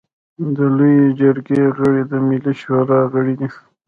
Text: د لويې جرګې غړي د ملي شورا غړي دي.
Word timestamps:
د 0.55 0.57
لويې 0.77 1.05
جرګې 1.19 1.61
غړي 1.77 2.01
د 2.11 2.13
ملي 2.27 2.53
شورا 2.61 2.99
غړي 3.13 3.33
دي. 3.39 3.49